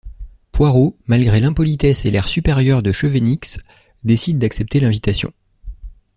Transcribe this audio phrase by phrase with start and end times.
[0.51, 3.59] Poirot, malgré l'impolitesse et l'air supérieur de Chevenix,
[4.03, 5.31] décide d'accepter l'invitation.